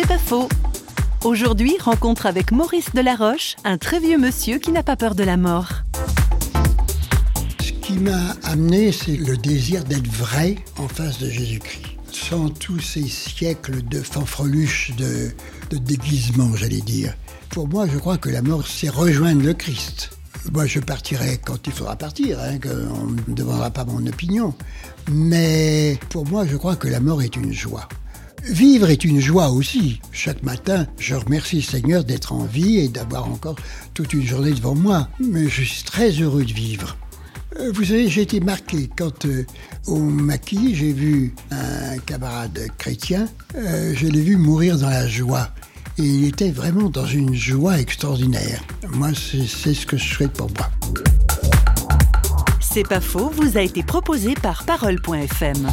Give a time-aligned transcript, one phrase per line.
[0.00, 0.48] C'est pas faux.
[1.24, 5.36] Aujourd'hui, rencontre avec Maurice Delaroche, un très vieux monsieur qui n'a pas peur de la
[5.36, 5.72] mort.
[7.60, 11.96] Ce qui m'a amené, c'est le désir d'être vrai en face de Jésus-Christ.
[12.12, 15.32] Sans tous ces siècles de fanfreluches, de,
[15.70, 17.12] de déguisement, j'allais dire.
[17.48, 20.10] Pour moi, je crois que la mort, c'est rejoindre le Christ.
[20.52, 24.54] Moi, je partirai quand il faudra partir, hein, qu'on ne demandera pas mon opinion.
[25.10, 27.88] Mais pour moi, je crois que la mort est une joie.
[28.44, 30.00] Vivre est une joie aussi.
[30.12, 33.56] Chaque matin, je remercie le Seigneur d'être en vie et d'avoir encore
[33.94, 35.08] toute une journée devant moi.
[35.20, 36.96] Mais je suis très heureux de vivre.
[37.58, 39.44] Euh, Vous savez, j'ai été marqué quand euh,
[39.86, 45.48] au maquis, j'ai vu un camarade chrétien, euh, je l'ai vu mourir dans la joie.
[45.98, 48.62] Et il était vraiment dans une joie extraordinaire.
[48.92, 50.70] Moi, c'est ce que je souhaite pour moi.
[52.60, 55.66] C'est pas faux vous a été proposé par Parole.fm.